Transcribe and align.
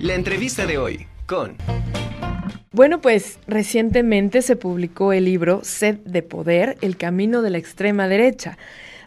La 0.00 0.14
entrevista 0.14 0.64
de 0.64 0.78
hoy 0.78 1.08
con... 1.26 1.56
Bueno, 2.70 3.00
pues 3.00 3.40
recientemente 3.48 4.42
se 4.42 4.54
publicó 4.54 5.12
el 5.12 5.24
libro 5.24 5.64
Sed 5.64 5.96
de 6.04 6.22
Poder, 6.22 6.78
el 6.82 6.96
camino 6.96 7.42
de 7.42 7.50
la 7.50 7.58
extrema 7.58 8.06
derecha 8.06 8.58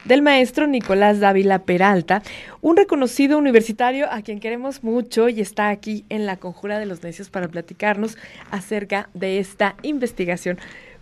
del 0.04 0.22
maestro 0.22 0.68
Nicolás 0.68 1.22
Dávila 1.22 1.64
Peralta, 1.64 2.24
un 2.60 2.76
reconocido 2.76 3.38
universitario 3.38 4.12
a 4.12 4.22
quien 4.22 4.42
queremos 4.42 4.84
mucho 4.84 5.30
y 5.30 5.40
está 5.40 5.70
aquí 5.70 6.04
en 6.10 6.26
la 6.26 6.36
Conjura 6.36 6.78
de 6.78 6.88
los 6.88 7.04
Necios 7.04 7.30
para 7.30 7.48
platicarnos 7.48 8.18
acerca 8.50 9.10
de 9.14 9.40
esta 9.40 9.78
investigación. 9.84 10.58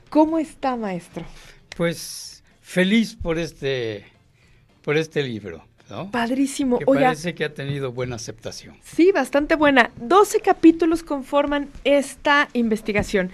¿Cómo 0.09 0.37
está, 0.37 0.75
maestro? 0.75 1.25
Pues 1.75 2.43
feliz 2.61 3.15
por 3.15 3.39
este, 3.39 4.05
por 4.83 4.97
este 4.97 5.23
libro. 5.23 5.68
¿No? 5.89 6.11
Padrísimo. 6.11 6.79
Que 6.79 6.85
parece 6.85 7.35
que 7.35 7.45
ha 7.45 7.53
tenido 7.53 7.91
buena 7.91 8.15
aceptación. 8.15 8.75
Sí, 8.83 9.11
bastante 9.11 9.55
buena. 9.55 9.91
12 9.97 10.39
capítulos 10.41 11.03
conforman 11.03 11.69
esta 11.83 12.49
investigación. 12.53 13.31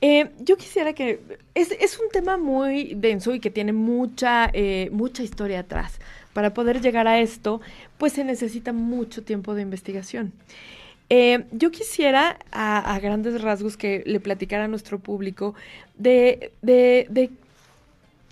Eh, 0.00 0.30
yo 0.40 0.56
quisiera 0.56 0.92
que... 0.92 1.20
Es, 1.54 1.70
es, 1.72 1.98
un 1.98 2.08
tema 2.10 2.36
muy 2.36 2.94
denso 2.94 3.34
y 3.34 3.40
que 3.40 3.50
tiene 3.50 3.72
mucha, 3.72 4.50
eh, 4.52 4.90
mucha 4.92 5.22
historia 5.22 5.60
atrás. 5.60 5.98
Para 6.32 6.52
poder 6.52 6.82
llegar 6.82 7.08
a 7.08 7.20
esto, 7.20 7.60
pues 7.96 8.12
se 8.12 8.24
necesita 8.24 8.72
mucho 8.72 9.22
tiempo 9.22 9.54
de 9.54 9.62
investigación. 9.62 10.32
Eh, 11.08 11.44
yo 11.52 11.70
quisiera, 11.70 12.38
a, 12.50 12.98
grandes 13.00 13.40
rasgos, 13.40 13.76
que 13.76 14.02
le 14.06 14.20
platicara 14.20 14.64
a 14.64 14.68
nuestro 14.68 14.98
público 14.98 15.54
de, 15.96 16.52
de, 16.62 17.06
de 17.08 17.30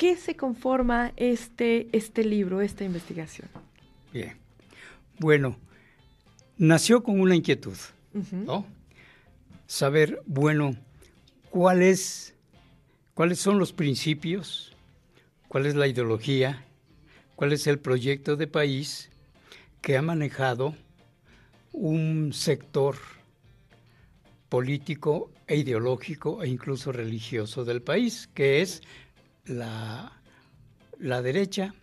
qué 0.05 0.17
se 0.17 0.37
conforma 0.37 1.15
este, 1.17 1.89
este 1.93 2.25
libro, 2.25 2.61
esta 2.61 2.85
investigación. 2.85 3.49
Bien. 4.13 4.37
Bueno, 5.19 5.57
nació 6.59 7.03
con 7.03 7.19
una 7.19 7.35
inquietud, 7.35 7.79
¿no? 8.31 8.67
Saber, 9.67 10.21
bueno, 10.27 10.77
cuáles 11.49 12.35
son 13.37 13.59
los 13.59 13.73
principios, 13.73 14.77
cuál 15.49 15.65
es 15.65 15.75
la 15.75 15.87
ideología, 15.87 16.67
cuál 17.35 17.55
es 17.55 17.67
el 17.67 17.79
proyecto 17.79 18.37
de 18.37 18.47
país 18.47 19.11
que 19.81 19.97
ha 19.97 20.03
manejado 20.03 20.77
un 21.73 22.35
sector 22.35 22.97
político 24.51 25.31
e 25.47 25.57
ideológico 25.57 26.43
e 26.43 26.49
incluso 26.49 26.93
religioso 26.93 27.65
del 27.65 27.81
país, 27.81 28.29
que 28.35 28.61
es 28.61 28.83
la, 29.47 30.13
la 30.99 31.23
derecha, 31.23 31.75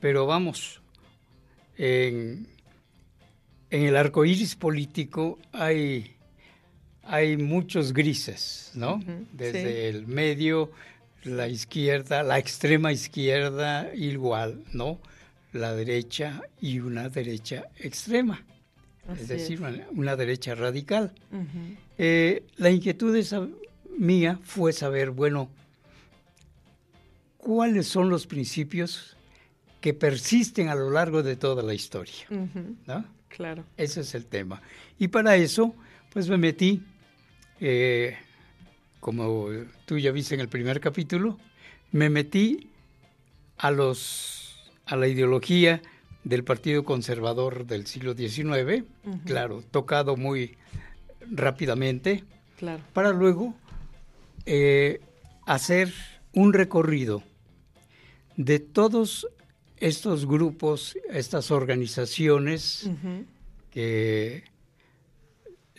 pero 0.00 0.26
vamos, 0.26 0.80
en, 1.76 2.46
en 3.70 3.82
el 3.82 3.96
arco 3.96 4.24
iris 4.24 4.54
político 4.54 5.38
hay 5.52 6.14
hay 7.06 7.36
muchos 7.36 7.92
grises, 7.92 8.70
¿no? 8.74 9.02
Desde 9.32 9.88
el 9.88 10.06
medio, 10.06 10.70
la 11.24 11.48
izquierda, 11.48 12.22
la 12.22 12.38
extrema 12.38 12.92
izquierda, 12.92 13.94
igual, 13.94 14.64
¿no? 14.72 14.98
La 15.52 15.74
derecha 15.74 16.42
y 16.60 16.80
una 16.80 17.08
derecha 17.08 17.68
extrema, 17.78 18.44
es 19.18 19.28
decir, 19.28 19.60
Una, 19.92 20.16
derecha 20.16 20.54
radical. 20.54 21.12
Eh, 21.98 22.42
la 22.56 22.70
inquietud 22.70 23.14
esa 23.16 23.46
mía 23.96 24.40
fue 24.42 24.72
saber, 24.72 25.10
bueno, 25.10 25.50
cuáles 27.44 27.86
son 27.86 28.08
los 28.08 28.26
principios 28.26 29.16
que 29.80 29.92
persisten 29.92 30.68
a 30.68 30.74
lo 30.74 30.90
largo 30.90 31.22
de 31.22 31.36
toda 31.36 31.62
la 31.62 31.74
historia, 31.74 32.26
¿no? 32.86 33.04
Claro. 33.28 33.64
Ese 33.76 34.00
es 34.00 34.14
el 34.14 34.26
tema. 34.26 34.62
Y 34.98 35.08
para 35.08 35.36
eso, 35.36 35.74
pues 36.12 36.28
me 36.28 36.38
metí 36.38 36.82
eh, 37.60 38.16
como 39.00 39.48
tú 39.84 39.98
ya 39.98 40.12
viste 40.12 40.34
en 40.34 40.40
el 40.40 40.48
primer 40.48 40.80
capítulo, 40.80 41.38
me 41.92 42.08
metí 42.08 42.70
a 43.58 43.70
los 43.70 44.72
a 44.86 44.96
la 44.96 45.08
ideología 45.08 45.82
del 46.24 46.42
Partido 46.42 46.84
Conservador 46.84 47.66
del 47.66 47.86
siglo 47.86 48.14
XIX, 48.14 48.84
claro, 49.26 49.62
tocado 49.70 50.16
muy 50.16 50.56
rápidamente, 51.30 52.24
claro. 52.58 52.82
para 52.94 53.10
luego 53.10 53.54
eh, 54.46 55.02
hacer 55.46 55.92
un 56.32 56.54
recorrido 56.54 57.22
de 58.36 58.58
todos 58.58 59.26
estos 59.76 60.26
grupos, 60.26 60.96
estas 61.10 61.50
organizaciones 61.50 62.88
que 63.70 64.44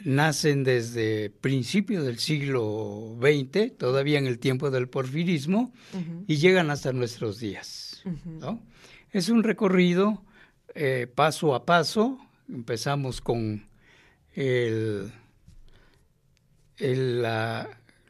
nacen 0.03 0.63
desde 0.63 1.29
principios 1.29 2.05
del 2.05 2.19
siglo 2.19 3.17
XX, 3.19 3.77
todavía 3.77 4.19
en 4.19 4.27
el 4.27 4.39
tiempo 4.39 4.69
del 4.69 4.89
porfirismo, 4.89 5.73
y 6.27 6.37
llegan 6.37 6.69
hasta 6.69 6.93
nuestros 6.93 7.39
días. 7.39 8.03
Es 9.11 9.29
un 9.29 9.43
recorrido 9.43 10.23
eh, 10.73 11.07
paso 11.13 11.55
a 11.55 11.65
paso. 11.65 12.19
Empezamos 12.49 13.21
con 13.21 13.65
el, 14.33 15.11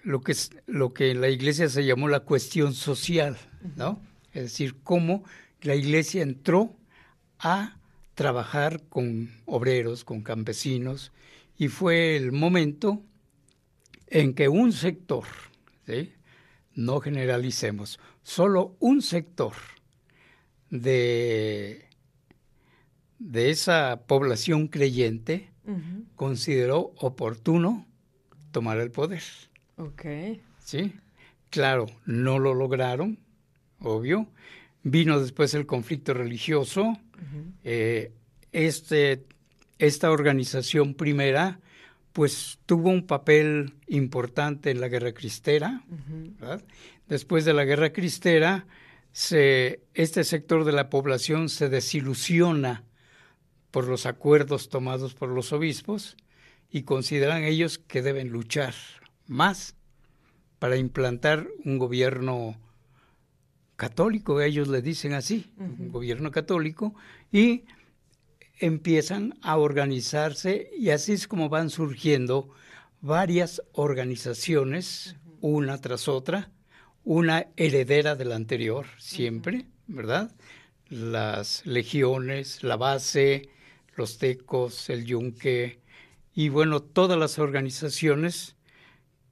lo, 0.03 0.21
que 0.21 0.35
lo 0.65 0.93
que 0.93 1.11
en 1.11 1.21
la 1.21 1.29
iglesia 1.29 1.69
se 1.69 1.85
llamó 1.85 2.07
la 2.07 2.21
cuestión 2.21 2.73
social, 2.73 3.37
¿no? 3.75 4.01
Es 4.35 4.43
decir, 4.43 4.75
cómo 4.83 5.23
la 5.61 5.75
iglesia 5.75 6.21
entró 6.21 6.75
a 7.39 7.77
trabajar 8.15 8.83
con 8.89 9.31
obreros, 9.45 10.03
con 10.03 10.21
campesinos, 10.21 11.13
y 11.57 11.69
fue 11.69 12.17
el 12.17 12.33
momento 12.33 13.01
en 14.07 14.33
que 14.33 14.49
un 14.49 14.73
sector, 14.73 15.23
no 16.73 16.99
generalicemos, 16.99 17.99
solo 18.23 18.75
un 18.79 19.01
sector 19.01 19.53
de, 20.69 21.85
de 23.19 23.49
esa 23.49 24.03
población 24.05 24.67
creyente 24.67 25.49
consideró 26.15 26.93
oportuno 26.97 27.87
tomar 28.51 28.79
el 28.79 28.91
poder. 28.91 29.23
Ok. 29.77 30.05
¿Sí? 30.59 30.93
Claro, 31.49 31.85
no 32.05 32.37
lo 32.37 32.53
lograron, 32.53 33.17
obvio. 33.93 34.27
Vino 34.83 35.19
después 35.19 35.53
el 35.53 35.65
conflicto 35.65 36.13
religioso. 36.13 36.97
Eh, 37.63 38.11
este 38.51 39.25
esta 39.79 40.11
organización 40.11 40.93
primera 40.93 41.59
pues 42.13 42.59
tuvo 42.65 42.91
un 42.91 43.05
papel 43.05 43.73
importante 43.87 44.71
en 44.71 44.79
la 44.79 44.87
guerra 44.87 45.11
cristera. 45.11 45.83
Después 47.09 47.43
de 47.43 47.53
la 47.53 47.65
guerra 47.65 47.91
cristera, 47.91 48.67
se, 49.11 49.81
este 49.93 50.23
sector 50.23 50.63
de 50.63 50.71
la 50.71 50.89
población 50.89 51.49
se 51.49 51.67
desilusiona 51.67 52.85
por 53.69 53.89
los 53.89 54.05
acuerdos 54.05 54.69
tomados 54.69 55.13
por 55.13 55.27
los 55.27 55.51
obispos 55.51 56.15
y 56.71 56.83
consideran 56.83 57.43
ellos 57.43 57.79
que 57.79 58.01
deben 58.01 58.29
luchar 58.29 58.73
más 59.27 59.75
para 60.57 60.77
implantar 60.77 61.49
un 61.65 61.77
gobierno 61.77 62.57
católico, 63.75 64.41
ellos 64.41 64.67
le 64.67 64.81
dicen 64.81 65.13
así, 65.13 65.51
un 65.57 65.91
gobierno 65.91 66.31
católico, 66.31 66.95
y 67.31 67.63
empiezan 68.59 69.37
a 69.41 69.57
organizarse 69.57 70.71
y 70.77 70.89
así 70.89 71.13
es 71.13 71.27
como 71.27 71.49
van 71.49 71.69
surgiendo 71.69 72.49
varias 73.01 73.61
organizaciones, 73.73 75.15
una 75.41 75.79
tras 75.79 76.07
otra, 76.07 76.51
una 77.03 77.47
heredera 77.57 78.15
de 78.15 78.25
la 78.25 78.35
anterior, 78.35 78.87
siempre, 78.97 79.65
¿verdad? 79.87 80.33
Las 80.89 81.65
legiones, 81.65 82.63
la 82.63 82.77
base, 82.77 83.49
los 83.95 84.17
tecos, 84.17 84.89
el 84.89 85.05
yunque, 85.05 85.79
y 86.33 86.49
bueno, 86.49 86.81
todas 86.81 87.17
las 87.17 87.39
organizaciones 87.39 88.55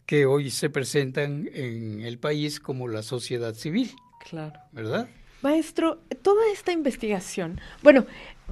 que 0.06 0.26
hoy 0.26 0.50
se 0.52 0.70
presentan 0.70 1.50
en 1.54 2.02
el 2.02 2.20
país 2.20 2.60
como 2.60 2.88
la 2.88 3.04
sociedad 3.04 3.56
civil. 3.56 3.92
Claro. 4.30 4.60
¿Verdad? 4.72 5.08
Maestro, 5.42 6.00
toda 6.22 6.42
esta 6.54 6.72
investigación, 6.72 7.60
bueno, 7.82 8.06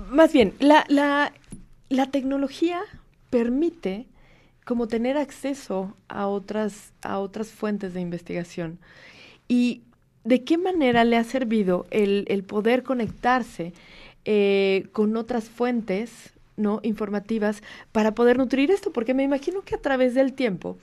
más 0.10 0.34
bien, 0.34 0.54
la, 0.60 0.84
la, 0.90 1.32
la 1.90 2.12
tecnología 2.12 2.82
permite 3.30 4.08
como 4.66 4.88
tener 4.88 5.18
acceso 5.18 5.96
a 6.10 6.28
otras, 6.28 6.92
a 7.02 7.20
otras 7.20 7.50
fuentes 7.50 7.94
de 7.94 8.02
investigación. 8.02 8.78
¿Y 9.48 9.82
de 10.24 10.44
qué 10.44 10.58
manera 10.58 11.04
le 11.04 11.18
ha 11.18 11.24
servido 11.24 11.88
el, 11.90 12.26
el 12.28 12.44
poder 12.44 12.84
conectarse 12.84 13.74
eh, 14.26 14.88
con 14.92 15.16
otras 15.18 15.50
fuentes 15.50 16.34
¿no? 16.58 16.80
informativas 16.84 17.64
para 17.92 18.14
poder 18.14 18.38
nutrir 18.38 18.70
esto? 18.70 18.92
Porque 18.92 19.14
me 19.14 19.24
imagino 19.24 19.62
que 19.62 19.76
a 19.76 19.82
través 19.82 20.14
del 20.14 20.34
tiempo 20.34 20.78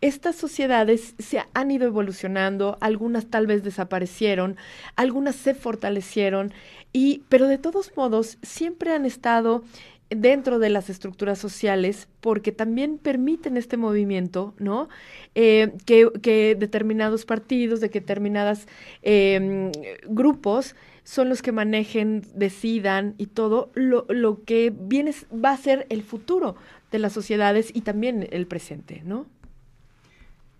estas 0.00 0.36
sociedades 0.36 1.14
se 1.18 1.42
han 1.52 1.70
ido 1.70 1.86
evolucionando, 1.86 2.78
algunas 2.80 3.26
tal 3.26 3.46
vez 3.46 3.62
desaparecieron, 3.62 4.56
algunas 4.96 5.36
se 5.36 5.54
fortalecieron, 5.54 6.52
y, 6.92 7.22
pero 7.28 7.46
de 7.46 7.58
todos 7.58 7.96
modos 7.96 8.38
siempre 8.42 8.92
han 8.92 9.04
estado 9.04 9.62
dentro 10.10 10.58
de 10.58 10.70
las 10.70 10.90
estructuras 10.90 11.38
sociales 11.38 12.08
porque 12.20 12.50
también 12.50 12.98
permiten 12.98 13.56
este 13.56 13.76
movimiento, 13.76 14.54
¿no? 14.58 14.88
Eh, 15.36 15.72
que, 15.86 16.56
determinados 16.58 17.24
partidos, 17.24 17.80
de 17.80 17.90
que 17.90 18.00
determinados 18.00 18.66
em, 19.02 19.70
grupos 20.08 20.74
son 21.04 21.28
los 21.28 21.42
que 21.42 21.52
manejen, 21.52 22.22
decidan 22.34 23.14
y 23.18 23.26
todo 23.26 23.70
lo, 23.74 24.04
lo 24.08 24.42
que 24.44 24.72
viene 24.76 25.14
va 25.32 25.52
a 25.52 25.56
ser 25.56 25.86
el 25.90 26.02
futuro 26.02 26.56
de 26.90 26.98
las 26.98 27.12
sociedades 27.12 27.70
y 27.72 27.82
también 27.82 28.28
el 28.32 28.46
presente, 28.46 29.02
¿no? 29.04 29.26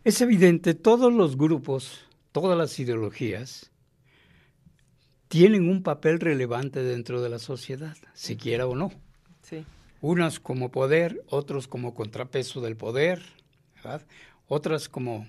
Es 0.02 0.20
evidente, 0.20 0.74
todos 0.74 1.12
los 1.12 1.36
grupos, 1.36 2.00
todas 2.32 2.56
las 2.56 2.78
ideologías, 2.78 3.70
tienen 5.28 5.68
un 5.68 5.82
papel 5.82 6.20
relevante 6.20 6.82
dentro 6.82 7.20
de 7.22 7.28
la 7.28 7.38
sociedad, 7.38 7.96
siquiera 8.14 8.66
o 8.66 8.74
no. 8.74 8.90
Sí. 9.42 9.64
Unas 10.00 10.40
como 10.40 10.70
poder, 10.70 11.22
otros 11.28 11.68
como 11.68 11.94
contrapeso 11.94 12.60
del 12.60 12.76
poder, 12.76 13.22
otras 14.48 14.88
como 14.88 15.26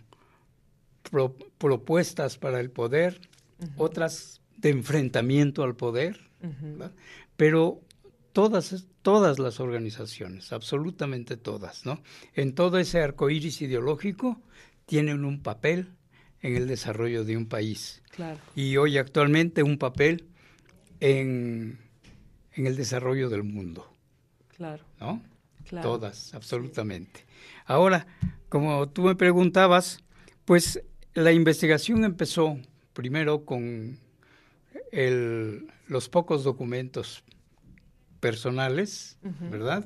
propuestas 1.58 2.38
para 2.38 2.60
el 2.60 2.72
poder, 2.72 3.20
otras 3.76 4.42
de 4.58 4.70
enfrentamiento 4.70 5.64
al 5.64 5.76
poder, 5.76 6.20
pero 7.36 7.82
todas, 8.34 8.86
todas 9.02 9.40
las 9.40 9.60
organizaciones, 9.60 10.54
absolutamente 10.54 11.38
todas, 11.38 11.86
¿no? 11.86 12.02
En 12.34 12.54
todo 12.54 12.78
ese 12.78 13.02
arco 13.02 13.30
iris 13.30 13.62
ideológico 13.62 14.42
tienen 14.86 15.26
un 15.26 15.42
papel 15.42 15.94
en 16.42 16.56
el 16.56 16.68
desarrollo 16.68 17.24
de 17.24 17.38
un 17.38 17.48
país. 17.48 18.02
Y 18.56 18.78
hoy 18.78 18.98
actualmente 18.98 19.64
un 19.64 19.78
papel 19.78 20.28
en, 21.00 21.80
en 22.54 22.68
el 22.68 22.76
desarrollo 22.76 23.30
del 23.30 23.44
mundo. 23.44 23.92
Claro. 24.56 24.84
¿No? 25.00 25.22
Todas, 25.82 26.34
absolutamente. 26.34 27.26
Ahora, 27.66 28.06
como 28.50 28.90
tú 28.90 29.04
me 29.04 29.16
preguntabas, 29.16 30.04
pues 30.44 30.84
la 31.14 31.32
investigación 31.32 32.04
empezó 32.04 32.58
primero 32.94 33.46
con 33.46 33.98
el, 34.92 35.68
los 35.88 36.10
pocos 36.10 36.44
documentos 36.44 37.24
personales, 38.22 39.18
¿verdad? 39.52 39.86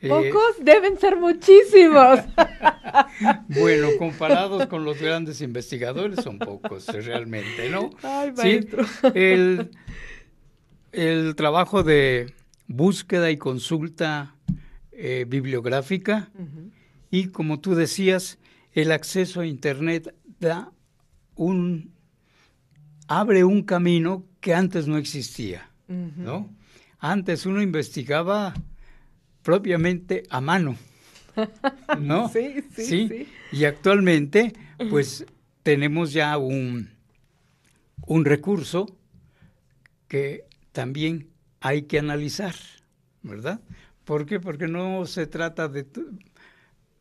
Eh, 0.00 0.08
Pocos 0.08 0.64
deben 0.64 0.98
ser 0.98 1.16
muchísimos. 1.16 2.20
bueno, 3.48 3.88
comparados 3.98 4.66
con 4.66 4.84
los 4.84 4.98
grandes 4.98 5.42
investigadores 5.42 6.24
son 6.24 6.38
pocos 6.38 6.86
realmente, 6.86 7.68
¿no? 7.68 7.90
Ay, 8.02 8.32
maestro. 8.32 8.86
El, 9.14 9.70
el, 10.92 11.34
trabajo 11.36 11.82
de 11.82 12.32
búsqueda 12.66 13.30
y 13.30 13.36
consulta 13.36 14.34
eh, 14.92 15.26
bibliográfica 15.28 16.30
y 17.10 17.26
como 17.28 17.60
tú 17.60 17.74
decías, 17.74 18.38
el 18.72 18.92
acceso 18.92 19.40
a 19.40 19.46
Internet 19.46 20.14
da 20.38 20.72
un 21.34 21.92
abre 23.06 23.42
un 23.42 23.62
camino 23.64 24.24
que 24.40 24.54
antes 24.54 24.86
no 24.86 24.96
existía, 24.96 25.68
¿no? 25.88 26.48
Antes 27.00 27.46
uno 27.46 27.62
investigaba 27.62 28.54
propiamente 29.42 30.24
a 30.30 30.40
mano, 30.40 30.76
¿no? 31.98 32.28
Sí, 32.32 32.62
sí, 32.74 32.84
sí, 33.08 33.28
Y 33.52 33.64
actualmente, 33.64 34.52
pues, 34.90 35.24
tenemos 35.62 36.12
ya 36.12 36.36
un, 36.36 36.90
un 38.06 38.24
recurso 38.24 38.86
que 40.08 40.44
también 40.72 41.30
hay 41.60 41.82
que 41.82 41.98
analizar, 41.98 42.54
¿verdad? 43.22 43.60
¿Por 44.04 44.26
qué? 44.26 44.40
Porque 44.40 44.66
no 44.66 45.06
se 45.06 45.26
trata 45.26 45.68
de 45.68 45.86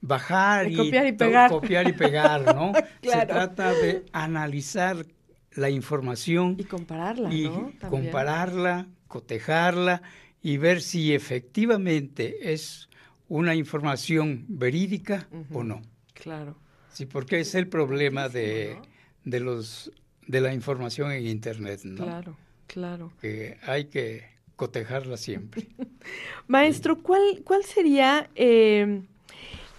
bajar 0.01 0.71
y 0.71 0.75
copiar 0.75 1.07
y 1.07 1.11
pegar, 1.13 1.49
copiar 1.49 1.87
y 1.89 1.93
pegar, 1.93 2.55
¿no? 2.55 2.71
Se 3.01 3.25
trata 3.25 3.73
de 3.73 4.05
analizar 4.13 5.05
la 5.53 5.69
información 5.69 6.55
y 6.59 6.63
compararla, 6.63 7.33
y 7.33 7.49
compararla, 7.89 8.87
cotejarla 9.07 10.01
y 10.41 10.57
ver 10.57 10.81
si 10.81 11.13
efectivamente 11.13 12.53
es 12.53 12.89
una 13.27 13.55
información 13.55 14.45
verídica 14.47 15.27
o 15.51 15.63
no. 15.63 15.81
Claro. 16.13 16.55
Sí, 16.91 17.05
porque 17.05 17.39
es 17.39 17.55
el 17.55 17.67
problema 17.67 18.29
de, 18.29 18.77
de, 19.23 19.39
los 19.39 19.91
de 20.27 20.41
la 20.41 20.53
información 20.53 21.11
en 21.11 21.27
internet, 21.27 21.81
¿no? 21.83 22.03
Claro, 22.03 22.37
claro. 22.67 23.11
Que 23.21 23.57
hay 23.65 23.85
que 23.85 24.23
cotejarla 24.55 25.17
siempre. 25.17 25.67
Maestro, 26.47 27.01
¿cuál, 27.01 27.41
cuál 27.45 27.63
sería, 27.63 28.29
eh, 28.35 29.03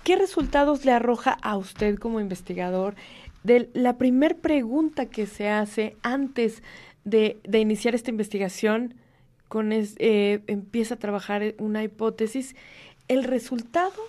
qué 0.05 0.17
resultados 0.17 0.85
le 0.85 0.93
arroja 0.93 1.33
a 1.33 1.57
usted 1.57 1.99
como 1.99 2.21
investigador 2.21 2.95
de 3.45 3.71
la 3.75 3.99
primer 3.99 4.39
pregunta 4.39 5.07
que 5.07 5.27
se 5.27 5.49
hace 5.49 5.97
antes 6.03 6.63
de, 7.05 7.39
de 7.45 7.59
iniciar 7.61 7.95
esta 7.95 8.11
investigación? 8.11 8.95
con 9.51 9.73
eh, 9.73 10.43
empieza 10.47 10.95
a 10.95 10.99
trabajar 10.99 11.57
una 11.59 11.83
hipótesis, 11.83 12.55
el 13.09 13.25
resultado 13.25 14.01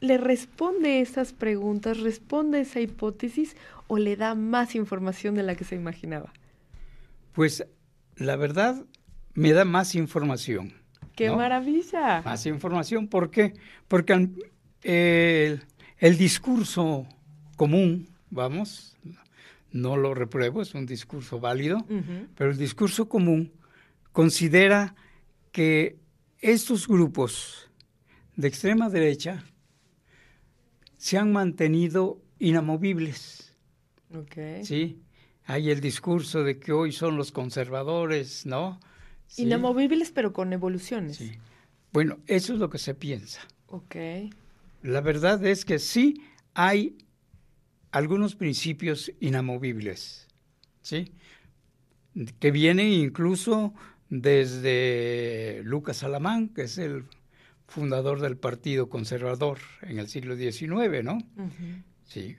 le 0.00 0.18
responde 0.18 1.00
esas 1.00 1.32
preguntas, 1.32 2.00
responde 2.00 2.60
esa 2.60 2.80
hipótesis 2.80 3.56
o 3.86 3.96
le 3.96 4.14
da 4.14 4.34
más 4.34 4.74
información 4.74 5.34
de 5.36 5.42
la 5.42 5.54
que 5.54 5.64
se 5.64 5.74
imaginaba. 5.74 6.34
Pues 7.32 7.66
la 8.16 8.36
verdad 8.36 8.84
me 9.32 9.54
da 9.54 9.64
más 9.64 9.94
información. 9.94 10.74
¡Qué 11.16 11.30
maravilla! 11.30 12.20
Más 12.22 12.44
información, 12.44 13.08
¿por 13.08 13.30
qué? 13.30 13.54
Porque 13.88 14.28
el, 14.82 16.18
discurso 16.18 17.06
común, 17.56 18.06
vamos, 18.32 18.96
no 19.70 19.96
lo 19.96 20.14
repruebo, 20.14 20.62
es 20.62 20.74
un 20.74 20.86
discurso 20.86 21.38
válido, 21.38 21.86
pero 22.34 22.50
el 22.50 22.56
discurso 22.56 23.08
común 23.08 23.52
considera 24.10 24.96
que 25.52 25.98
estos 26.40 26.88
grupos 26.88 27.70
de 28.34 28.48
extrema 28.48 28.88
derecha 28.88 29.44
se 30.96 31.18
han 31.18 31.32
mantenido 31.32 32.20
inamovibles. 32.38 33.54
Sí, 34.62 35.00
hay 35.44 35.70
el 35.70 35.80
discurso 35.80 36.42
de 36.42 36.58
que 36.58 36.72
hoy 36.72 36.92
son 36.92 37.16
los 37.16 37.32
conservadores, 37.32 38.46
¿no? 38.46 38.80
Inamovibles 39.36 40.10
pero 40.10 40.32
con 40.32 40.52
evoluciones. 40.52 41.16
Sí. 41.16 41.32
Bueno, 41.92 42.18
eso 42.26 42.54
es 42.54 42.58
lo 42.58 42.70
que 42.70 42.78
se 42.78 42.94
piensa. 42.94 43.40
Ok. 43.66 43.96
La 44.82 45.00
verdad 45.00 45.44
es 45.46 45.64
que 45.64 45.78
sí 45.78 46.22
hay 46.54 46.96
algunos 47.92 48.34
principios 48.34 49.12
inamovibles, 49.20 50.26
¿sí? 50.80 51.12
Que 52.40 52.50
vienen 52.50 52.88
incluso 52.88 53.74
desde 54.08 55.62
Lucas 55.64 56.02
Alamán, 56.02 56.48
que 56.48 56.62
es 56.62 56.78
el 56.78 57.04
fundador 57.68 58.20
del 58.20 58.36
Partido 58.36 58.88
Conservador 58.88 59.58
en 59.82 59.98
el 59.98 60.08
siglo 60.08 60.36
XIX, 60.36 61.04
¿no? 61.04 61.18
Sí. 62.04 62.36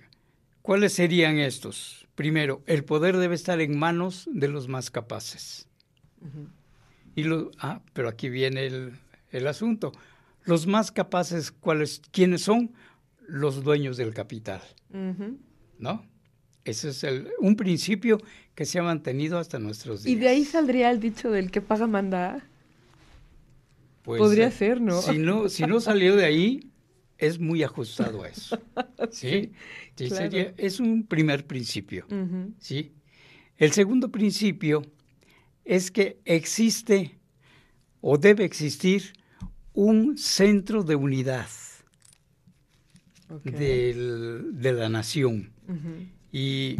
¿Cuáles 0.62 0.93
serían 0.93 1.39
estos? 1.39 2.07
Primero, 2.15 2.63
el 2.67 2.83
poder 2.83 3.17
debe 3.17 3.36
estar 3.36 3.60
en 3.62 3.77
manos 3.77 4.29
de 4.31 4.48
los 4.48 4.67
más 4.67 4.91
capaces. 4.91 5.67
Y 7.15 7.24
lo, 7.24 7.51
ah, 7.60 7.81
pero 7.93 8.07
aquí 8.07 8.29
viene 8.29 8.65
el, 8.65 8.93
el 9.31 9.48
asunto. 9.48 9.91
Los 10.45 10.67
más 10.67 10.91
capaces, 10.91 11.51
¿cuáles, 11.51 12.01
¿quiénes 12.12 12.43
son? 12.43 12.72
Los 13.27 13.63
dueños 13.63 13.98
del 13.98 14.13
capital. 14.13 14.62
¿No? 15.80 16.06
Ese 16.65 16.89
es 16.89 17.03
el, 17.03 17.30
un 17.39 17.56
principio 17.56 18.20
que 18.56 18.65
se 18.65 18.80
ha 18.80 18.84
mantenido 18.84 19.38
hasta 19.38 19.60
nuestros 19.60 20.03
días. 20.03 20.15
¿Y 20.15 20.20
de 20.20 20.30
ahí 20.30 20.46
saldría 20.46 20.92
el 20.92 21.00
dicho 21.00 21.30
del 21.30 21.51
que 21.51 21.62
paga 21.62 21.88
manda? 21.88 22.48
Pues, 24.03 24.20
Podría 24.20 24.48
eh, 24.48 24.51
ser, 24.51 24.80
¿no? 24.80 25.01
Si 25.01 25.18
no, 25.18 25.50
si 25.50 25.63
no 25.63 25.82
salió 25.82 26.15
de 26.15 26.25
ahí, 26.25 26.72
es 27.18 27.39
muy 27.39 27.63
ajustado 27.63 28.24
a 28.24 28.30
eso. 28.30 28.58
¿Sí? 29.12 29.51
sí, 29.96 30.10
sería, 30.10 30.53
es 30.58 30.80
un 30.80 31.06
primer 31.06 31.46
principio. 31.46 32.06
¿sí? 32.60 32.94
El 33.58 33.72
segundo 33.72 34.10
principio 34.10 34.84
es 35.65 35.92
que 35.92 36.20
existe 36.25 37.18
o 38.01 38.18
debe 38.18 38.46
existir 38.46 39.13
un 39.74 40.18
centro 40.18 40.84
de 40.84 40.96
unidad 40.96 41.48
de 43.44 44.74
la 44.74 44.90
nación. 44.90 45.52
Y 46.32 46.78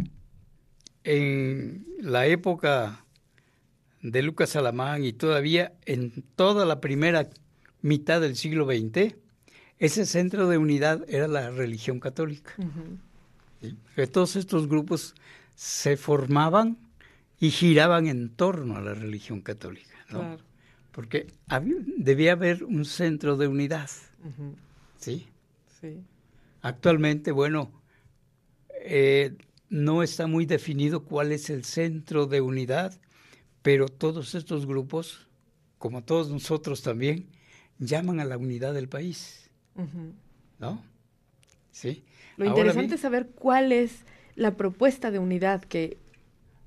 en 1.04 1.86
la 2.00 2.26
época 2.26 3.04
de 4.02 4.22
Lucas 4.22 4.56
Alamán 4.56 5.04
y 5.04 5.12
todavía 5.12 5.72
en 5.86 6.24
toda 6.36 6.64
la 6.66 6.80
primera 6.80 7.28
mitad 7.82 8.20
del 8.20 8.36
siglo 8.36 8.66
XX, 8.66 9.14
ese 9.78 10.06
centro 10.06 10.48
de 10.48 10.58
unidad 10.58 11.04
era 11.08 11.28
la 11.28 11.50
religión 11.50 12.00
católica. 12.00 12.52
todos 14.12 14.36
estos 14.36 14.68
grupos 14.68 15.14
se 15.54 15.96
formaban 15.96 16.78
y 17.40 17.50
giraban 17.50 18.06
en 18.06 18.28
torno 18.30 18.76
a 18.76 18.80
la 18.80 18.94
religión 18.94 19.40
católica. 19.40 19.94
porque 20.92 21.26
debía 21.96 22.32
haber 22.32 22.64
un 22.64 22.84
centro 22.84 23.36
de 23.36 23.48
unidad. 23.48 23.90
¿Sí? 24.98 25.26
Sí. 25.80 26.00
Actualmente, 26.64 27.30
bueno, 27.30 27.70
eh, 28.86 29.36
no 29.68 30.02
está 30.02 30.26
muy 30.26 30.46
definido 30.46 31.04
cuál 31.04 31.30
es 31.30 31.50
el 31.50 31.62
centro 31.62 32.26
de 32.26 32.40
unidad, 32.40 32.98
pero 33.60 33.86
todos 33.90 34.34
estos 34.34 34.64
grupos, 34.64 35.28
como 35.76 36.04
todos 36.04 36.30
nosotros 36.30 36.80
también, 36.80 37.28
llaman 37.78 38.18
a 38.18 38.24
la 38.24 38.38
unidad 38.38 38.72
del 38.72 38.88
país. 38.88 39.50
¿No? 40.58 40.82
Sí. 41.70 42.02
Lo 42.38 42.46
interesante 42.46 42.94
es 42.94 43.02
saber 43.02 43.28
cuál 43.34 43.70
es 43.70 44.06
la 44.34 44.56
propuesta 44.56 45.10
de 45.10 45.18
unidad 45.18 45.62
que... 45.64 45.98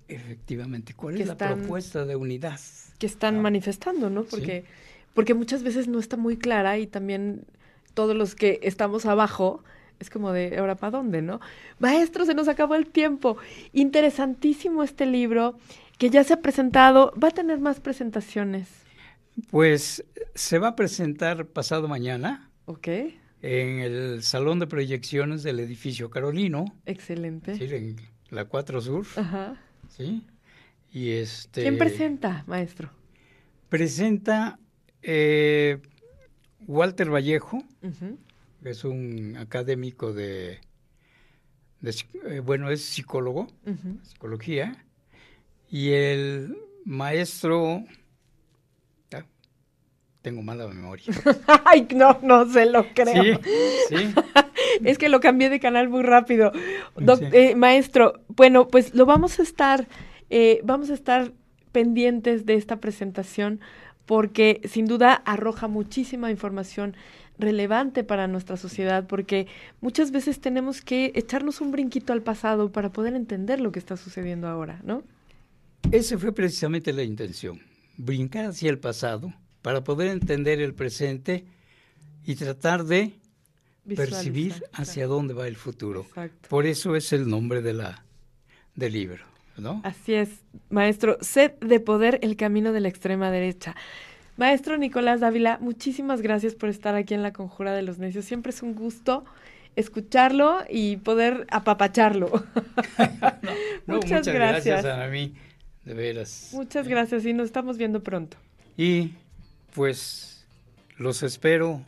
Efectivamente, 0.10 0.94
¿cuál 0.94 1.20
es 1.20 1.28
la 1.28 1.38
propuesta 1.38 2.06
de 2.06 2.16
unidad? 2.16 2.60
Que 3.00 3.08
están 3.08 3.42
manifestando, 3.42 4.12
¿no? 4.12 4.26
Porque, 4.26 4.64
porque 5.16 5.34
muchas 5.34 5.64
veces 5.64 5.88
no 5.88 5.98
está 5.98 6.18
muy 6.18 6.38
clara 6.38 6.78
y 6.78 6.86
también 6.86 7.48
todos 7.96 8.16
los 8.16 8.36
que 8.36 8.60
estamos 8.62 9.08
abajo, 9.08 9.64
es 10.00 10.10
como 10.10 10.32
de, 10.32 10.58
¿ahora 10.58 10.76
para 10.76 10.92
dónde, 10.92 11.22
no? 11.22 11.40
Maestro, 11.80 12.26
se 12.26 12.34
nos 12.34 12.48
acabó 12.48 12.76
el 12.76 12.88
tiempo. 12.88 13.38
Interesantísimo 13.74 14.84
este 14.84 15.06
libro 15.06 15.58
que 15.98 16.10
ya 16.10 16.24
se 16.24 16.34
ha 16.34 16.42
presentado. 16.42 17.14
¿Va 17.22 17.30
a 17.30 17.32
tener 17.32 17.60
más 17.60 17.80
presentaciones? 17.80 18.70
Pues 19.50 20.04
se 20.36 20.60
va 20.60 20.70
a 20.70 20.76
presentar 20.76 21.46
pasado 21.46 21.88
mañana. 21.88 22.50
Ok 22.66 22.88
en 23.42 23.80
el 23.80 24.24
salón 24.24 24.60
de 24.60 24.68
proyecciones 24.68 25.44
del 25.44 25.60
edificio 25.60 26.10
Carolino. 26.10 26.66
Excelente. 26.86 27.56
Sí, 27.56 27.74
en 27.74 27.96
la 28.30 28.46
4 28.46 28.82
Sur. 28.82 29.06
Ajá. 29.16 29.62
Sí. 29.90 30.24
Y 30.92 31.12
este. 31.12 31.62
¿Quién 31.62 31.78
presenta, 31.78 32.44
maestro? 32.48 32.92
Presenta 33.70 34.60
eh, 35.02 35.80
Walter 36.66 37.12
Vallejo, 37.12 37.64
que 37.82 38.27
es 38.64 38.84
un 38.84 39.38
académico 39.38 40.14
de, 40.14 40.60
eh, 41.84 42.40
bueno, 42.44 42.70
es 42.70 42.84
psicólogo, 42.84 43.48
psicología, 44.04 44.86
y 45.70 45.92
el 45.92 46.58
maestro 46.86 47.84
tengo 50.28 50.42
mala 50.42 50.68
memoria. 50.68 51.06
Ay, 51.66 51.88
no, 51.96 52.20
no 52.22 52.46
se 52.52 52.66
lo 52.66 52.86
creo. 52.94 53.40
Sí, 53.88 53.96
sí. 53.96 54.14
es 54.84 54.98
que 54.98 55.08
lo 55.08 55.22
cambié 55.22 55.50
de 55.50 55.62
canal 55.62 55.88
muy 55.88 56.04
rápido. 56.04 56.52
Eh, 57.32 57.56
maestro, 57.56 58.20
bueno, 58.28 58.68
pues 58.68 58.94
lo 58.94 59.06
vamos 59.06 59.40
a 59.40 59.44
estar, 59.44 59.88
eh, 60.30 60.60
vamos 60.66 60.90
a 60.90 60.96
estar 60.96 61.32
pendientes 61.72 62.46
de 62.46 62.56
esta 62.56 62.82
presentación 62.82 63.62
porque 64.06 64.60
sin 64.66 64.86
duda 64.86 65.14
arroja 65.14 65.70
muchísima 65.70 66.30
información 66.30 66.98
relevante 67.40 68.04
para 68.04 68.28
nuestra 68.28 68.58
sociedad, 68.58 69.08
porque 69.08 69.48
muchas 69.82 70.12
veces 70.12 70.40
tenemos 70.40 70.82
que 70.82 71.12
echarnos 71.16 71.62
un 71.62 71.72
brinquito 71.72 72.14
al 72.14 72.22
pasado 72.22 72.72
para 72.72 72.92
poder 72.92 73.16
entender 73.16 73.60
lo 73.60 73.72
que 73.72 73.80
está 73.80 73.98
sucediendo 73.98 74.48
ahora, 74.48 74.80
¿no? 74.84 75.04
Esa 75.92 76.18
fue 76.18 76.34
precisamente 76.34 76.92
la 76.92 77.04
intención, 77.04 77.62
brincar 77.98 78.46
hacia 78.46 78.70
el 78.70 78.80
pasado 78.80 79.34
para 79.62 79.84
poder 79.84 80.10
entender 80.10 80.60
el 80.62 80.74
presente 80.74 81.46
y 82.26 82.36
tratar 82.36 82.84
de 82.84 83.14
percibir 83.96 84.64
hacia 84.74 85.08
dónde 85.08 85.34
va 85.34 85.48
el 85.48 85.56
futuro. 85.56 86.06
Por 86.50 86.66
eso 86.66 86.96
es 86.96 87.14
el 87.14 87.30
nombre 87.30 87.62
de 87.62 87.74
la, 87.74 88.04
del 88.76 88.94
libro. 88.94 89.24
¿no? 89.58 89.82
Así 89.84 90.14
es, 90.14 90.30
maestro. 90.70 91.18
Sed 91.22 91.52
de 91.60 91.80
poder, 91.80 92.20
el 92.22 92.36
camino 92.36 92.74
de 92.74 92.82
la 92.82 92.90
extrema 92.90 93.32
derecha. 93.32 93.76
Maestro 94.38 94.78
Nicolás 94.78 95.20
Dávila, 95.20 95.58
muchísimas 95.60 96.22
gracias 96.22 96.54
por 96.54 96.70
estar 96.70 96.96
aquí 96.96 97.16
en 97.16 97.24
la 97.24 97.34
Conjura 97.34 97.74
de 97.74 97.82
los 97.82 97.98
Necios. 97.98 98.26
Siempre 98.26 98.52
es 98.52 98.62
un 98.62 98.76
gusto 98.76 99.26
escucharlo 99.76 100.60
y 100.70 100.98
poder 100.98 101.48
apapacharlo. 101.50 102.28
muchas, 103.88 104.28
gracias. 104.28 104.86
a 104.86 105.08
mí, 105.08 105.34
de 105.86 105.94
veras. 105.96 106.52
Muchas 106.54 106.88
gracias 106.88 107.26
y 107.26 107.34
nos 107.34 107.46
estamos 107.46 107.78
viendo 107.78 108.04
pronto. 108.04 108.38
Y 108.78 109.14
pues 109.74 110.46
los 110.98 111.24
espero 111.24 111.82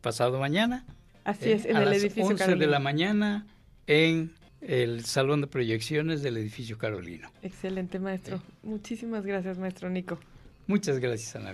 pasado 0.00 0.40
mañana. 0.40 0.84
Así 1.22 1.52
es, 1.52 1.64
en 1.66 1.76
el 1.76 1.92
edificio 1.92 2.30
las 2.32 2.40
11 2.40 2.56
de 2.56 2.66
la 2.66 2.80
mañana 2.80 3.46
en 3.86 4.32
el 4.60 5.04
salón 5.04 5.40
de 5.40 5.46
proyecciones 5.46 6.22
del 6.22 6.36
edificio 6.36 6.78
Carolino. 6.78 7.30
Excelente, 7.42 8.00
maestro. 8.00 8.42
Muchísimas 8.64 9.24
gracias, 9.24 9.56
maestro 9.58 9.88
Nico. 9.88 10.18
Muchas 10.66 10.98
gracias, 10.98 11.36
Ana 11.36 11.52